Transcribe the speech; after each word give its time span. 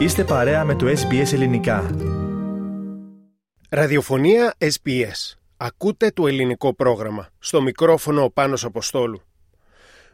Είστε 0.00 0.24
παρέα 0.24 0.64
με 0.64 0.74
το 0.74 0.86
SBS 0.86 1.32
Ελληνικά. 1.32 1.90
Ραδιοφωνία 3.70 4.54
SBS. 4.58 5.36
Ακούτε 5.56 6.10
το 6.10 6.26
ελληνικό 6.26 6.74
πρόγραμμα. 6.74 7.28
Στο 7.38 7.62
μικρόφωνο 7.62 8.22
ο 8.22 8.30
Πάνος 8.30 8.64
Αποστόλου. 8.64 9.22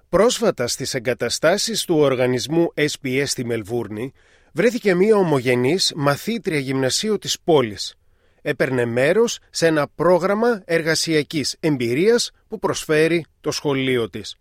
Πρόσφατα 0.08 0.66
στις 0.66 0.94
εγκαταστάσεις 0.94 1.84
του 1.84 1.96
οργανισμού 1.98 2.72
SBS 2.74 3.22
στη 3.26 3.44
Μελβούρνη 3.44 4.12
βρέθηκε 4.52 4.94
μία 4.94 5.16
ομογενής 5.16 5.92
μαθήτρια 5.96 6.58
γυμνασίου 6.58 7.18
της 7.18 7.40
πόλης. 7.44 7.94
Έπαιρνε 8.42 8.84
μέρος 8.84 9.38
σε 9.50 9.66
ένα 9.66 9.88
πρόγραμμα 9.94 10.62
εργασιακής 10.64 11.56
εμπειρίας 11.60 12.30
που 12.48 12.58
προσφέρει 12.58 13.24
το 13.40 13.50
σχολείο 13.50 14.10
της. 14.10 14.36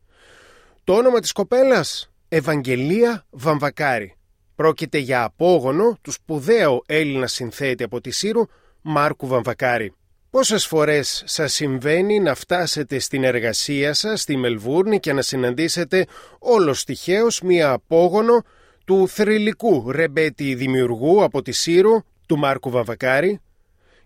Το 0.83 0.93
όνομα 0.93 1.19
της 1.19 1.31
κοπέλας 1.31 2.11
Ευαγγελία 2.29 3.25
Βαμβακάρη. 3.29 4.14
Πρόκειται 4.55 4.97
για 4.97 5.23
απόγονο 5.23 5.97
του 6.01 6.11
σπουδαίου 6.11 6.81
Έλληνα 6.85 7.27
συνθέτη 7.27 7.83
από 7.83 8.01
τη 8.01 8.11
Σύρου 8.11 8.41
Μάρκου 8.81 9.27
Βαμβακάρη. 9.27 9.93
Πόσες 10.29 10.65
φορές 10.65 11.23
σας 11.25 11.53
συμβαίνει 11.53 12.19
να 12.19 12.35
φτάσετε 12.35 12.99
στην 12.99 13.23
εργασία 13.23 13.93
σας 13.93 14.21
στη 14.21 14.37
Μελβούρνη 14.37 14.99
και 14.99 15.13
να 15.13 15.21
συναντήσετε 15.21 16.05
όλος 16.39 16.83
τυχαίως 16.83 17.41
μία 17.41 17.71
απόγονο 17.71 18.43
του 18.85 19.07
θρηλυκού 19.07 19.91
ρεμπέτη 19.91 20.55
δημιουργού 20.55 21.23
από 21.23 21.41
τη 21.41 21.51
Σύρου 21.51 21.99
του 22.25 22.37
Μάρκου 22.37 22.69
Βαμβακάρη; 22.69 23.39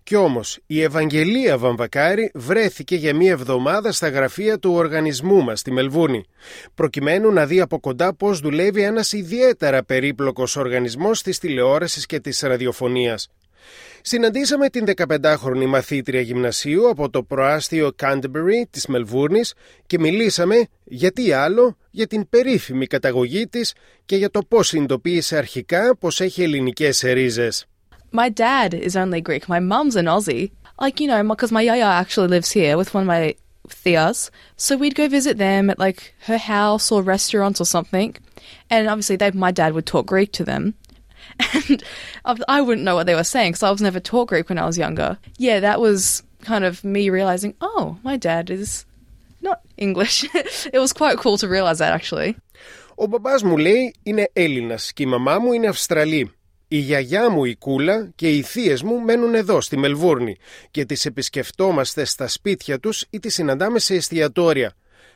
Κι 0.02 0.14
όμως 0.16 0.58
η 0.66 0.82
Ευαγγελία 0.82 1.58
Βαμβακάρη 1.58 2.30
βρέθηκε 2.34 2.96
για 2.96 3.14
μία 3.14 3.30
εβδομάδα 3.30 3.92
στα 3.92 4.08
γραφεία 4.08 4.58
του 4.58 4.72
οργανισμού 4.72 5.42
μας 5.42 5.60
στη 5.60 5.70
Μελβούνη, 5.72 6.24
προκειμένου 6.74 7.32
να 7.32 7.46
δει 7.46 7.60
από 7.60 7.80
κοντά 7.80 8.14
πώς 8.14 8.40
δουλεύει 8.40 8.82
ένας 8.82 9.12
ιδιαίτερα 9.12 9.84
περίπλοκος 9.84 10.56
οργανισμός 10.56 11.22
της 11.22 11.38
τηλεόρασης 11.38 12.06
και 12.06 12.20
της 12.20 12.40
ραδιοφωνίας. 12.40 13.28
Συναντήσαμε 14.02 14.68
την 14.68 14.84
15χρονη 14.96 15.66
μαθήτρια 15.66 16.20
γυμνασίου 16.20 16.88
από 16.88 17.10
το 17.10 17.22
προάστιο 17.22 17.90
Canterbury 18.02 18.66
της 18.70 18.86
Μελβούρνης 18.86 19.54
και 19.86 19.98
μιλήσαμε, 19.98 20.66
γιατί 20.84 21.32
άλλο, 21.32 21.76
για 21.90 22.06
την 22.06 22.28
περίφημη 22.28 22.86
καταγωγή 22.86 23.46
της 23.46 23.74
και 24.04 24.16
για 24.16 24.30
το 24.30 24.40
πώς 24.48 24.68
συνειδητοποίησε 24.68 25.36
αρχικά 25.36 25.96
πως 25.96 26.20
έχει 26.20 26.42
ελληνικές 26.42 27.00
ρίζες. 27.00 27.69
My 28.11 28.29
dad 28.29 28.73
is 28.73 28.95
only 28.95 29.21
Greek. 29.21 29.49
My 29.49 29.59
mum's 29.59 29.95
an 29.95 30.05
Aussie. 30.05 30.51
Like, 30.79 30.99
you 30.99 31.07
know, 31.07 31.23
because 31.23 31.51
my 31.51 31.61
yaya 31.61 31.85
actually 31.85 32.27
lives 32.27 32.51
here 32.51 32.77
with 32.77 32.93
one 32.93 33.03
of 33.03 33.07
my 33.07 33.35
theas. 33.67 34.31
So 34.57 34.77
we'd 34.77 34.95
go 34.95 35.07
visit 35.07 35.37
them 35.37 35.69
at 35.69 35.79
like 35.79 36.13
her 36.25 36.37
house 36.37 36.91
or 36.91 37.01
restaurants 37.01 37.61
or 37.61 37.65
something. 37.65 38.15
And 38.69 38.87
obviously, 38.87 39.15
they, 39.15 39.31
my 39.31 39.51
dad 39.51 39.73
would 39.73 39.85
talk 39.85 40.05
Greek 40.05 40.31
to 40.33 40.43
them. 40.43 40.75
And 41.53 41.83
I 42.47 42.61
wouldn't 42.61 42.85
know 42.85 42.95
what 42.95 43.07
they 43.07 43.15
were 43.15 43.23
saying 43.23 43.53
because 43.53 43.63
I 43.63 43.71
was 43.71 43.81
never 43.81 43.99
taught 43.99 44.27
Greek 44.29 44.47
when 44.47 44.57
I 44.57 44.65
was 44.65 44.77
younger. 44.77 45.17
Yeah, 45.37 45.59
that 45.59 45.81
was 45.81 46.23
kind 46.41 46.63
of 46.63 46.83
me 46.83 47.09
realizing, 47.09 47.55
oh, 47.61 47.97
my 48.03 48.15
dad 48.15 48.49
is 48.49 48.85
not 49.41 49.61
English. 49.77 50.23
it 50.73 50.79
was 50.79 50.93
quite 50.93 51.17
cool 51.17 51.37
to 51.39 51.47
realize 51.47 51.79
that 51.79 51.93
actually. 51.93 52.35
Ο 52.95 53.05
μπαμπάς 53.07 53.43
μου 53.43 53.57
λέει 53.57 53.95
είναι 54.03 54.29
Έλληνας 54.33 54.93
και 54.93 55.03
η 55.03 55.05
μαμά 55.05 55.39
μου 55.39 55.51
είναι 55.53 55.67
Αυστραλή. 55.67 56.31
Η 56.72 56.78
γιαγιά 56.78 57.30
μου 57.30 57.44
η 57.44 57.56
Κούλα 57.56 58.10
και 58.14 58.28
οι 58.28 58.42
θείες 58.42 58.82
μου 58.82 59.00
μένουν 59.00 59.34
εδώ 59.34 59.60
στη 59.60 59.76
Μελβούρνη 59.76 60.36
και 60.70 60.84
τις 60.84 61.06
επισκεφτόμαστε 61.06 62.04
στα 62.04 62.28
σπίτια 62.28 62.78
τους 62.78 63.04
ή 63.10 63.18
τις 63.18 63.34
συναντάμε 63.34 63.78
σε 63.78 63.94
εστιατόρια. 63.94 64.74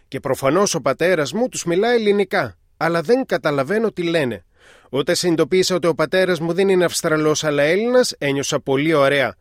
Και 0.08 0.20
προφανώς 0.20 0.74
ο 0.74 0.80
πατέρας 0.80 1.32
μου 1.32 1.48
τους 1.48 1.64
μιλάει 1.64 1.94
ελληνικά, 1.94 2.58
αλλά 2.76 3.00
δεν 3.00 3.26
καταλαβαίνω 3.26 3.92
τι 3.92 4.02
λένε. 4.02 4.44
Όταν 4.88 5.14
συνειδητοποίησα 5.14 5.74
ότι 5.74 5.86
ο 5.86 5.94
πατέρας 5.94 6.40
μου 6.40 6.52
δεν 6.52 6.68
είναι 6.68 6.84
Αυστραλός 6.84 7.44
αλλά 7.44 7.62
Έλληνας, 7.62 8.14
ένιωσα 8.18 8.60
πολύ 8.60 8.94
ωραία. 8.94 9.34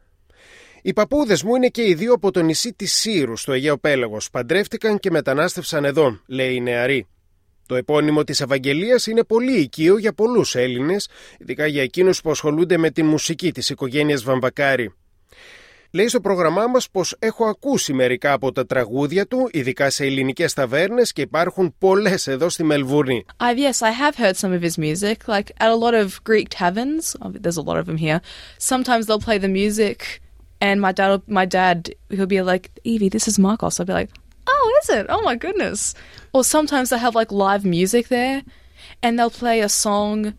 Οι 0.81 0.93
παππούδες 0.93 1.43
μου 1.43 1.55
είναι 1.55 1.67
και 1.67 1.87
οι 1.87 1.93
δύο 1.93 2.13
από 2.13 2.31
το 2.31 2.41
νησί 2.41 2.73
της 2.73 2.93
Σύρου 2.93 3.37
στο 3.37 3.51
Αιγαίο 3.51 3.77
Πέλαγος. 3.77 4.29
Παντρεύτηκαν 4.29 4.99
και 4.99 5.11
μετανάστευσαν 5.11 5.85
εδώ, 5.85 6.19
λέει 6.27 6.53
η 6.53 6.61
νεαρή. 6.61 7.07
Το 7.73 7.79
επώνυμο 7.79 8.23
της 8.23 8.41
Ευαγγελίας 8.41 9.07
είναι 9.07 9.23
πολύ 9.23 9.59
οικείο 9.59 9.97
για 9.97 10.13
πολλούς 10.13 10.55
Έλληνες, 10.55 11.07
ειδικά 11.39 11.67
για 11.67 11.81
εκείνους 11.81 12.21
που 12.21 12.31
ασχολούνται 12.31 12.77
με 12.77 12.89
τη 12.89 13.03
μουσική 13.03 13.51
της 13.51 13.69
οικογένειας 13.69 14.23
Βαμβακάρη. 14.23 14.93
Λέει 15.91 16.07
στο 16.07 16.19
πρόγραμμά 16.21 16.67
μας 16.67 16.89
πως 16.89 17.15
έχω 17.19 17.45
ακούσει 17.45 17.93
μερικά 17.93 18.33
από 18.33 18.51
τα 18.51 18.65
τραγούδια 18.65 19.27
του, 19.27 19.49
ειδικά 19.51 19.89
σε 19.89 20.05
ελληνικές 20.05 20.53
ταβέρνες 20.53 21.11
και 21.13 21.21
υπάρχουν 21.21 21.75
πολλές 21.77 22.27
εδώ 22.27 22.49
στη 22.49 22.63
Μελβούρνη. 22.63 23.25
Uh, 23.39 23.57
yes, 23.57 23.81
I 23.81 23.91
have 23.91 24.15
heard 24.15 24.35
some 24.35 24.53
of 24.53 24.61
his 24.61 24.77
music, 24.77 25.27
like 25.27 25.51
at 25.59 25.69
a 25.69 25.75
lot 25.75 25.93
of 26.03 26.23
Greek 26.29 26.47
taverns. 26.49 27.15
Oh, 27.21 27.31
there's 27.43 27.57
a 27.57 27.67
lot 27.69 27.77
of 27.81 27.85
them 27.85 27.97
here. 27.97 28.19
Sometimes 28.71 29.05
they'll 29.05 29.25
play 29.29 29.39
the 29.39 29.53
music 29.61 29.97
and 30.63 30.79
my 30.79 30.93
dad, 30.93 31.21
my 31.27 31.45
dad, 31.59 31.77
he'll 32.09 32.25
be 32.37 32.41
like, 32.41 32.71
Evie, 32.91 33.09
this 33.09 33.27
is 33.27 33.37
Marcos. 33.37 33.79
I'll 33.79 33.85
be 33.85 33.91
like, 34.01 34.11
Oh, 34.47 34.79
is 34.81 34.89
it? 34.89 35.05
Oh 35.09 35.21
my 35.21 35.35
goodness. 35.35 35.93
Or 36.33 36.43
sometimes 36.43 36.89
they 36.89 36.97
have 36.97 37.15
like 37.15 37.31
live 37.31 37.65
music 37.65 38.07
there 38.07 38.43
and 39.01 39.17
they'll 39.17 39.29
play 39.29 39.61
a 39.61 39.69
song 39.69 40.33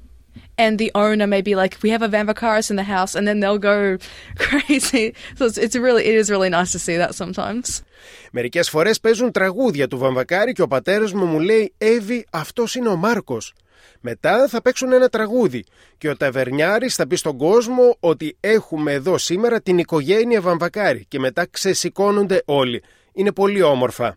and 0.59 0.79
the 0.79 0.91
owner 0.95 1.27
may 1.27 1.43
be 1.43 1.55
like, 1.55 1.79
We 1.83 1.91
have 1.91 2.03
a 2.03 2.09
Vamvacaris 2.09 2.71
in 2.71 2.77
the 2.77 2.89
house 2.97 3.15
and 3.15 3.27
then 3.27 3.41
they'll 3.41 3.59
go 3.59 3.99
crazy. 4.47 5.15
So 5.37 5.47
it's, 5.47 5.59
it's 5.59 5.77
really 5.77 6.05
it 6.05 6.15
is 6.15 6.31
really 6.31 6.51
nice 6.51 6.73
to 6.73 6.79
see 6.79 6.97
that 6.97 7.15
sometimes. 7.15 7.83
Μερικές 8.31 8.71
φορές 8.71 9.01
παίζουν 9.01 9.31
τραγούδια 9.31 9.89
του 9.89 9.99
Βαμβακάρη 9.99 10.53
και 10.53 10.63
ο 10.63 10.67
πατέρας 10.69 11.13
μου 11.13 11.25
μου 11.25 11.41
λέει: 11.41 11.75
Εύη, 11.79 12.27
αυτός 12.31 12.75
είναι 12.75 12.89
ο 12.89 12.97
Μάρκος. 12.97 13.55
Μετά 14.01 14.49
θα 14.49 14.63
παίξουν 14.63 14.93
ένα 14.93 15.09
τραγούδι 15.09 15.65
και 15.99 16.09
ο 16.09 16.17
ταβερνιάρης 16.17 16.95
θα 16.95 17.07
πει 17.07 17.17
στον 17.17 17.37
κόσμο 17.37 17.97
ότι 18.01 18.37
έχουμε 18.41 18.93
εδώ 18.93 19.19
σήμερα 19.19 19.61
την 19.61 19.79
οικογένεια 19.79 20.41
Βαμβακάρη 20.41 21.05
και 21.09 21.19
μετά 21.19 21.47
ξεσηκώνονται 21.51 22.43
όλοι. 22.45 22.83
Είναι 23.15 23.33
πολύ 23.33 23.63
όμορφα. 23.63 24.17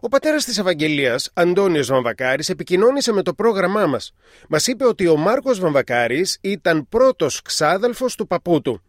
Ο 0.00 0.08
πατέρας 0.08 0.44
της 0.44 0.58
Ευαγγελίας, 0.58 1.30
Αντώνιος 1.34 1.86
Βαμβακάρης, 1.86 2.48
επικοινώνησε 2.48 3.12
με 3.12 3.22
το 3.22 3.34
πρόγραμμά 3.34 3.86
μας. 3.86 4.12
Μας 4.48 4.66
είπε 4.66 4.86
ότι 4.86 5.06
ο 5.06 5.16
Μάρκος 5.16 5.60
Βαμβακάρης 5.60 6.38
ήταν 6.40 6.88
πρώτος 6.88 7.42
ξάδελφος 7.42 8.14
του 8.14 8.26
παππού 8.26 8.60
του. 8.60 8.82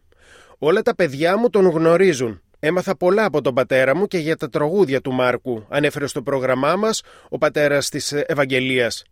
Όλα 0.58 0.82
τα 0.82 0.94
παιδιά 0.94 1.36
μου 1.36 1.50
τον 1.50 1.68
γνωρίζουν. 1.68 2.42
Έμαθα 2.60 2.96
πολλά 2.96 3.24
από 3.24 3.40
τον 3.40 3.54
πατέρα 3.54 3.96
μου 3.96 4.06
και 4.06 4.18
για 4.18 4.36
τα 4.36 4.48
τραγούδια 4.48 5.00
του 5.00 5.12
Μάρκου, 5.12 5.66
ανέφερε 5.68 6.06
στο 6.06 6.22
πρόγραμμά 6.22 6.76
μας 6.76 7.02
ο 7.28 7.38
πατέρας 7.38 7.88
της 7.88 8.12
Ευαγγελίας. 8.12 9.04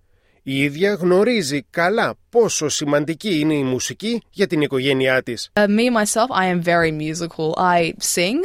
Η 0.42 0.62
ίδια 0.62 0.94
γνωρίζει 0.94 1.62
καλά 1.70 2.14
πόσο 2.30 2.68
σημαντική 2.68 3.38
είναι 3.38 3.54
η 3.54 3.62
μουσική 3.62 4.22
για 4.30 4.46
την 4.46 4.60
οικογένειά 4.60 5.22
της. 5.22 5.50
Uh, 5.52 5.60
me 5.60 5.90
myself, 6.00 6.30
I 6.30 6.46
am 6.54 6.62
very 6.62 6.92
musical. 6.92 7.54
I 7.56 7.92
sing. 8.14 8.40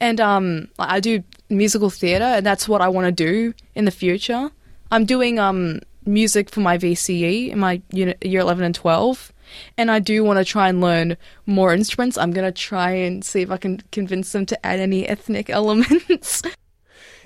And 0.00 0.20
um, 0.20 0.68
I 0.78 1.00
do 1.00 1.22
musical 1.48 1.90
theatre, 1.90 2.24
and 2.24 2.44
that's 2.44 2.68
what 2.68 2.80
I 2.80 2.88
want 2.88 3.06
to 3.06 3.12
do 3.12 3.54
in 3.74 3.84
the 3.84 3.90
future. 3.90 4.50
I'm 4.90 5.04
doing 5.04 5.38
um, 5.38 5.80
music 6.04 6.50
for 6.50 6.60
my 6.60 6.76
VCE 6.78 7.50
in 7.50 7.58
my 7.58 7.80
unit, 7.90 8.24
year 8.24 8.40
11 8.40 8.64
and 8.64 8.74
12. 8.74 9.32
And 9.78 9.90
I 9.90 9.98
do 10.00 10.24
want 10.24 10.38
to 10.38 10.44
try 10.44 10.68
and 10.68 10.80
learn 10.80 11.16
more 11.46 11.72
instruments. 11.72 12.18
I'm 12.18 12.32
going 12.32 12.44
to 12.44 12.52
try 12.52 12.90
and 12.90 13.24
see 13.24 13.42
if 13.42 13.50
I 13.50 13.56
can 13.56 13.80
convince 13.92 14.32
them 14.32 14.44
to 14.46 14.66
add 14.66 14.80
any 14.80 15.06
ethnic 15.08 15.50
elements. 15.50 16.42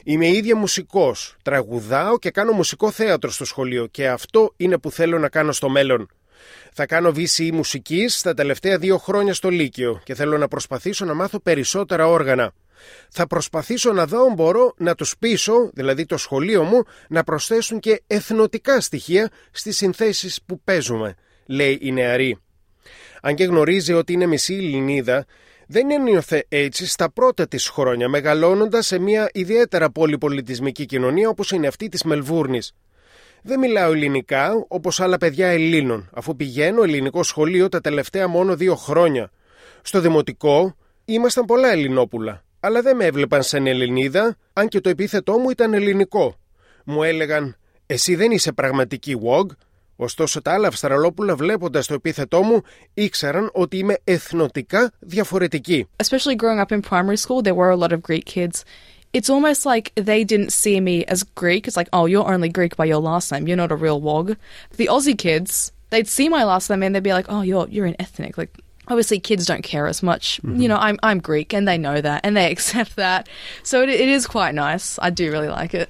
Είμαι 0.04 0.28
ίδια 0.28 0.56
μουσικός. 0.56 1.36
Τραγουδάω 1.42 2.18
και 2.18 2.30
κάνω 2.30 2.52
μουσικό 2.52 2.91
θέατρο 2.91 3.30
στο 3.30 3.44
σχολείο 3.44 3.86
και 3.86 4.08
αυτό 4.08 4.52
είναι 4.56 4.78
που 4.78 4.91
θέλω 4.91 5.18
να 5.18 5.28
κάνω 5.28 5.52
στο 5.52 5.68
μέλλον. 5.68 6.08
Θα 6.72 6.86
κάνω 6.86 7.12
VCE 7.16 7.50
μουσικής 7.52 8.18
στα 8.18 8.34
τελευταία 8.34 8.78
δύο 8.78 8.98
χρόνια 8.98 9.34
στο 9.34 9.48
Λύκειο 9.48 10.00
και 10.04 10.14
θέλω 10.14 10.38
να 10.38 10.48
προσπαθήσω 10.48 11.04
να 11.04 11.14
μάθω 11.14 11.41
περισσότερα 11.41 12.06
όργανα. 12.06 12.52
Θα 13.09 13.27
προσπαθήσω 13.27 13.91
να 13.91 14.05
δω 14.05 14.25
αν 14.25 14.33
μπορώ 14.33 14.73
να 14.77 14.95
τους 14.95 15.17
πείσω, 15.19 15.69
δηλαδή 15.73 16.05
το 16.05 16.17
σχολείο 16.17 16.63
μου, 16.63 16.83
να 17.09 17.23
προσθέσουν 17.23 17.79
και 17.79 18.01
εθνοτικά 18.07 18.81
στοιχεία 18.81 19.31
στις 19.51 19.77
συνθέσεις 19.77 20.39
που 20.45 20.61
παίζουμε, 20.63 21.16
λέει 21.45 21.77
η 21.81 21.91
νεαρή. 21.91 22.39
Αν 23.22 23.35
και 23.35 23.43
γνωρίζει 23.43 23.93
ότι 23.93 24.13
είναι 24.13 24.25
μισή 24.25 24.53
Ελληνίδα, 24.53 25.25
δεν 25.67 25.91
ένιωθε 25.91 26.45
έτσι 26.49 26.87
στα 26.87 27.11
πρώτα 27.11 27.47
της 27.47 27.67
χρόνια, 27.67 28.09
μεγαλώνοντας 28.09 28.87
σε 28.87 28.99
μια 28.99 29.29
ιδιαίτερα 29.33 29.89
πολυπολιτισμική 29.89 30.85
κοινωνία 30.85 31.29
όπως 31.29 31.51
είναι 31.51 31.67
αυτή 31.67 31.89
της 31.89 32.03
Μελβούρνης. 32.03 32.75
Δεν 33.41 33.59
μιλάω 33.59 33.91
ελληνικά 33.91 34.66
όπως 34.67 34.99
άλλα 34.99 35.17
παιδιά 35.17 35.47
Ελλήνων, 35.47 36.09
αφού 36.13 36.35
πηγαίνω 36.35 36.83
ελληνικό 36.83 37.23
σχολείο 37.23 37.69
τα 37.69 37.81
τελευταία 37.81 38.28
μόνο 38.28 38.55
δύο 38.55 38.75
χρόνια. 38.75 39.31
Στο 39.81 39.99
δημοτικό 39.99 40.75
ήμασταν 41.05 41.45
πολλά 41.45 41.71
Ελληνόπουλα 41.71 42.44
αλλά 42.66 42.82
δεν 42.82 42.96
με 42.96 43.06
έβλεπαν 43.06 43.44
σαν 43.44 43.67
Ελληνίδα, 43.67 44.38
αν 44.53 44.67
και 44.67 44.82
το 44.82 44.90
επίθετό 44.90 45.38
μου 45.38 45.50
ήταν 45.50 45.73
ελληνικό. 45.73 46.35
Μου 46.84 47.03
έλεγαν 47.03 47.56
«Εσύ 47.85 48.16
δεν 48.16 48.32
είσαι 48.32 48.52
πραγματική 48.52 49.20
WOG», 49.23 49.46
ωστόσο 49.96 50.41
τα 50.41 50.53
άλλα 50.53 50.67
Αυστραλόπουλα 50.67 51.35
βλέποντας 51.35 51.88
το 51.88 51.94
επίθετό 51.94 52.41
μου 52.41 52.62
ήξεραν 52.94 53.50
ότι 53.53 53.78
είμαι 53.78 53.97
εθνοτικά 54.03 54.91
διαφορετική. 55.00 55.88
Especially 56.03 56.35
growing 56.35 56.66
up 56.66 56.72
in 56.72 56.82
primary 56.82 57.17
school, 57.17 57.41
there 57.41 57.56
were 57.56 57.70
a 57.70 57.76
lot 57.76 57.91
of 57.91 58.02
Greek 58.02 58.26
kids. 58.26 58.64
It's 59.17 59.29
almost 59.29 59.62
like 59.66 59.85
they 60.09 60.23
didn't 60.32 60.52
see 60.52 60.78
me 60.90 60.97
as 61.14 61.20
Greek. 61.41 61.62
It's 61.67 61.78
like, 61.82 61.91
oh, 61.97 62.06
you're 62.12 62.29
only 62.34 62.50
Greek 62.58 62.73
by 62.82 62.88
your 62.94 63.02
last 63.09 63.32
name. 63.32 63.44
You're 63.47 63.64
not 63.66 63.72
a 63.78 63.79
real 63.85 64.00
WOG. 64.09 64.28
The 64.79 64.88
Aussie 64.94 65.20
kids, 65.28 65.72
they'd 65.91 66.09
see 66.17 66.28
my 66.38 66.44
last 66.52 66.70
name 66.70 66.84
and 66.84 66.94
they'd 66.94 67.09
be 67.12 67.17
like, 67.20 67.29
"Oh, 67.35 67.41
you're 67.50 67.67
you're 67.73 67.90
an 67.94 67.97
ethnic." 68.06 68.34
Like 68.41 68.53
obviously 68.91 69.20
kids 69.20 69.46
don't 69.52 69.66
care 69.73 69.87
as 69.93 69.99
much. 70.09 70.40
You 70.61 70.67
know, 70.72 70.79
I'm 70.87 70.97
I'm 71.08 71.20
Greek 71.29 71.49
and 71.58 71.67
they 71.70 71.78
know 71.85 71.97
that 72.08 72.20
and 72.26 72.34
they 72.37 72.47
accept 72.55 72.96
that. 72.96 73.22
So 73.64 73.76
it, 73.84 73.90
it 73.90 74.09
is 74.17 74.23
quite 74.35 74.53
nice. 74.67 74.85
I 75.08 75.09
do 75.09 75.26
really 75.32 75.52
like 75.59 75.73
it. 75.84 75.90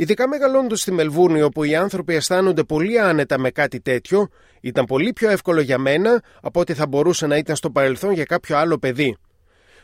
Ειδικά 0.00 0.28
μεγαλώνοντας 0.28 0.80
στη 0.80 0.92
Μελβούρνη, 0.92 1.42
όπου 1.42 1.64
οι 1.64 1.74
άνθρωποι 1.74 2.14
αισθάνονται 2.14 2.64
πολύ 2.64 3.00
άνετα 3.00 3.38
με 3.38 3.50
κάτι 3.50 3.80
τέτοιο, 3.80 4.28
ήταν 4.60 4.84
πολύ 4.84 5.12
πιο 5.12 5.30
εύκολο 5.30 5.60
για 5.60 5.78
μένα 5.78 6.22
από 6.40 6.60
ότι 6.60 6.74
θα 6.74 6.86
μπορούσε 6.86 7.26
να 7.26 7.36
ήταν 7.36 7.56
στο 7.56 7.70
παρελθόν 7.70 8.12
για 8.12 8.24
κάποιο 8.24 8.56
άλλο 8.56 8.78
παιδί. 8.78 9.16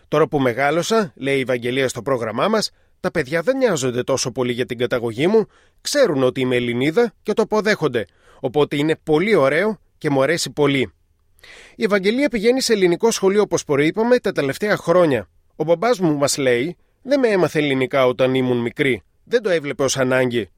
Τώρα 0.08 0.28
που 0.28 0.38
μεγάλωσα, 0.38 1.12
λέει 1.16 1.36
η 1.36 1.40
Ευαγγελία 1.40 1.88
στο 1.88 2.02
πρόγραμμά 2.02 2.48
μας, 2.48 2.70
τα 3.00 3.10
παιδιά 3.10 3.42
δεν 3.42 3.56
νοιάζονται 3.56 4.02
τόσο 4.02 4.30
πολύ 4.30 4.52
για 4.52 4.66
την 4.66 4.78
καταγωγή 4.78 5.26
μου, 5.26 5.46
ξέρουν 5.80 6.22
ότι 6.22 6.40
είμαι 6.40 6.56
Ελληνίδα 6.56 7.12
και 7.22 7.32
το 7.32 7.42
αποδέχονται. 7.42 8.06
Οπότε 8.40 8.76
είναι 8.76 8.96
πολύ 9.02 9.34
ωραίο 9.34 9.78
και 9.98 10.10
μου 10.10 10.22
αρέσει 10.22 10.50
πολύ. 10.50 10.92
Η 11.76 11.84
Ευαγγελία 11.84 12.28
πηγαίνει 12.28 12.60
σε 12.60 12.72
ελληνικό 12.72 13.10
σχολείο, 13.10 13.42
όπως 13.42 13.64
προείπαμε, 13.64 14.18
τα 14.18 14.32
τελευταία 14.32 14.76
χρόνια. 14.76 15.28
Ο 15.56 15.64
μπαμπάς 15.64 15.98
μου 15.98 16.16
μας 16.16 16.36
λέει: 16.36 16.76
Δεν 17.02 17.20
με 17.20 17.28
έμαθε 17.28 17.58
ελληνικά 17.58 18.06
όταν 18.06 18.34
ήμουν 18.34 18.58
μικρή. 18.58 19.02
Δεν 19.24 19.42
το 19.42 19.50
έβλεπε 19.50 19.82
ως 19.82 19.96
ανάγκη. 19.96 20.48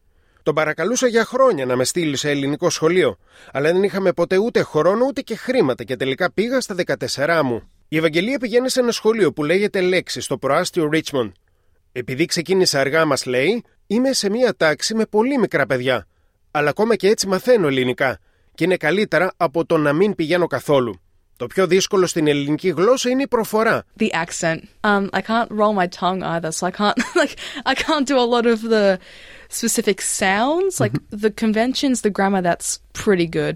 Τον 0.43 0.55
παρακαλούσα 0.55 1.07
για 1.07 1.25
χρόνια 1.25 1.67
να 1.67 1.77
με 1.77 1.85
στείλει 1.85 2.17
σε 2.17 2.31
ελληνικό 2.31 2.71
σχολείο, 2.71 3.19
αλλά 3.53 3.73
δεν 3.73 3.83
είχαμε 3.83 4.13
ποτέ 4.13 4.39
ούτε 4.39 4.63
χρόνο 4.63 5.05
ούτε 5.05 5.21
και 5.21 5.37
χρήματα 5.37 5.85
και 5.85 5.97
τελικά 5.97 6.33
πήγα 6.33 6.61
στα 6.61 6.75
14 7.15 7.41
μου. 7.45 7.71
Η 7.89 7.97
Ευαγγελία 7.97 8.39
πηγαίνει 8.39 8.71
σε 8.71 8.81
ένα 8.81 8.91
σχολείο 8.91 9.33
που 9.33 9.45
λέγεται 9.45 9.81
Λέξη 9.81 10.21
στο 10.21 10.39
προάστιο 10.39 10.89
Richmond. 10.93 11.33
Επειδή 11.93 12.25
ξεκίνησε 12.25 12.79
αργά, 12.79 13.05
μας 13.05 13.27
λέει, 13.27 13.65
είμαι 13.87 14.13
σε 14.13 14.31
μία 14.31 14.55
τάξη 14.57 14.95
με 14.95 15.05
πολύ 15.07 15.39
μικρά 15.39 15.67
παιδιά. 15.67 16.07
Αλλά 16.51 16.69
ακόμα 16.69 16.97
και 16.97 17.09
έτσι 17.09 17.27
μαθαίνω 17.27 17.67
ελληνικά 17.67 18.19
και 18.57 18.65
είναι 18.65 18.77
καλύτερα 18.77 19.33
από 19.37 19.67
το 19.67 19.77
να 19.77 19.93
μην 19.93 20.15
πηγαίνω 20.15 20.47
καθόλου. 20.47 21.01
Το 21.37 21.47
πιο 21.47 21.67
δύσκολο 21.67 22.07
στην 22.07 22.27
ελληνική 22.27 22.69
γλώσσα 22.77 23.11
είναι 23.11 23.23
η 23.23 23.27
προφορά. 23.29 23.85
The 24.01 24.11
accent. 24.25 24.61
Um, 24.85 25.09
I 25.13 25.21
can't 25.21 25.51
roll 25.61 25.75
my 25.83 25.89
tongue 26.01 26.23
either, 26.35 26.51
so 26.59 26.63
I 26.67 26.73
can't 26.81 26.99
like 27.21 27.35
I 27.73 27.75
can't 27.85 28.07
do 28.13 28.17
a 28.25 28.29
lot 28.35 28.47
of 28.55 28.59
the 28.75 28.87
specific 29.61 29.99
sounds, 30.23 30.73
like 30.85 30.97
the 31.25 31.33
conventions, 31.45 31.97
the 32.07 32.13
grammar. 32.17 32.43
That's 32.51 32.71
pretty 33.05 33.29
good. 33.41 33.55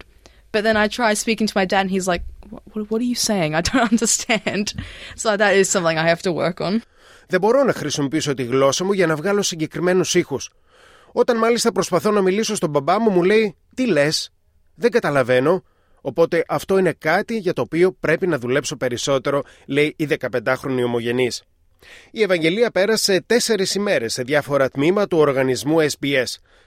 But 0.52 0.62
then 0.66 0.76
I 0.84 0.86
try 0.98 1.10
speaking 1.24 1.46
to 1.50 1.54
my 1.60 1.66
dad, 1.72 1.82
and 1.86 1.90
he's 1.96 2.08
like, 2.14 2.24
"What, 2.72 2.82
what 2.90 2.98
are 3.02 3.10
you 3.12 3.20
saying? 3.30 3.50
I 3.58 3.62
don't 3.68 3.86
understand." 3.92 4.66
So 5.22 5.28
that 5.42 5.52
is 5.60 5.66
something 5.74 5.96
I 6.04 6.06
have 6.12 6.22
to 6.28 6.32
work 6.42 6.58
on. 6.68 6.82
Δεν 7.26 7.40
μπορώ 7.40 7.64
να 7.64 7.72
χρησιμοποιήσω 7.72 8.34
τη 8.34 8.42
γλώσσα 8.42 8.84
μου 8.84 8.92
για 8.92 9.06
να 9.06 9.16
βγάλω 9.16 9.42
συγκεκριμένου 9.42 10.04
ήχου. 10.12 10.38
Όταν 11.12 11.38
μάλιστα 11.38 11.72
προσπαθώ 11.72 12.10
να 12.10 12.20
μιλήσω 12.20 12.54
στον 12.54 12.70
μπαμπά 12.70 13.00
μου, 13.00 13.10
μου 13.10 13.22
λέει: 13.22 13.56
Τι 13.74 13.86
λε, 13.86 14.08
δεν 14.80 14.90
καταλαβαίνω. 14.90 15.64
Οπότε 16.00 16.44
αυτό 16.48 16.78
είναι 16.78 16.92
κάτι 16.92 17.38
για 17.38 17.52
το 17.52 17.62
οποίο 17.62 17.92
πρέπει 17.92 18.26
να 18.26 18.38
δουλέψω 18.38 18.76
περισσότερο, 18.76 19.42
λέει 19.66 19.94
η 19.96 20.08
15χρονη 20.20 20.82
ομογενής. 20.84 21.42
Η 22.10 22.22
Ευαγγελία 22.22 22.70
πέρασε 22.70 23.22
τέσσερις 23.26 23.74
ημέρες 23.74 24.12
σε 24.12 24.22
διάφορα 24.22 24.68
τμήμα 24.68 25.06
του 25.06 25.18
οργανισμού 25.18 25.76
SBS, 25.80 26.24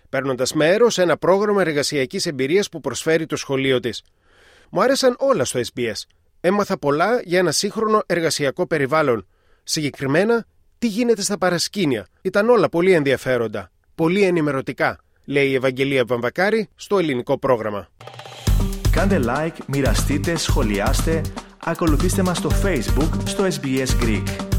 παίρνοντας 0.10 0.54
μέρος 0.54 0.94
σε 0.94 1.02
ένα 1.02 1.18
πρόγραμμα 1.18 1.62
εργασιακής 1.62 2.26
εμπειρίας 2.26 2.70
που 2.70 2.80
προσφέρει 2.80 3.26
το 3.26 3.36
σχολείο 3.36 3.80
της. 3.80 4.04
Μου 4.70 4.82
άρεσαν 4.82 5.16
όλα 5.20 5.46
στο 5.46 5.60
SBS. 5.74 6.02
Έμαθα 6.42 6.78
πολλά 6.78 7.22
για 7.24 7.40
ένα 7.40 7.52
σύγχρονο 7.52 8.04
εργασιακό 8.06 8.68
περιβάλλον. 8.68 9.28
Συγκεκριμένα, 9.64 10.46
τι 10.80 10.88
γίνεται 10.88 11.22
στα 11.22 11.38
παρασκήνια. 11.38 12.08
Ήταν 12.22 12.50
όλα 12.50 12.70
πολύ 12.70 12.94
ενδιαφέροντα, 12.94 13.72
πολύ 13.96 14.24
ενημερωτικά, 14.24 15.04
λέει 15.26 15.48
η 15.48 15.56
Ευαγγελία 15.56 16.06
Βαμβακάρη 16.06 16.70
στο 16.76 16.98
ελληνικό 16.98 17.38
πρόγραμμα. 17.38 17.88
Κάντε 18.92 19.20
like, 19.26 19.58
μοιραστείτε, 19.68 20.36
σχολιάστε, 20.36 21.22
ακολουθήστε 21.64 22.24
μας 22.24 22.38
στο 22.38 22.50
Facebook 22.64 23.10
στο 23.26 23.48
SBS 23.48 24.04
Greek. 24.04 24.53